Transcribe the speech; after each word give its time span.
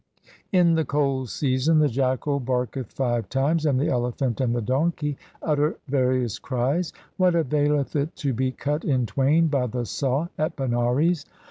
In 0.51 0.73
the 0.73 0.83
cold 0.83 1.29
season 1.29 1.77
the 1.77 1.87
jackal 1.87 2.39
barketh 2.39 2.87
five 2.91 3.29
times, 3.29 3.67
and 3.67 3.79
the 3.79 3.89
elephant 3.89 4.41
and 4.41 4.55
the 4.55 4.59
donkey 4.59 5.15
utter 5.43 5.77
various 5.89 6.39
cries. 6.39 6.91
What 7.17 7.35
availeth 7.35 7.95
it 7.95 8.15
to 8.15 8.33
be 8.33 8.51
cut 8.51 8.83
in 8.83 9.05
twain 9.05 9.45
by 9.45 9.67
the 9.67 9.85
saw 9.85 10.29
at 10.39 10.55
Banaras? 10.55 11.25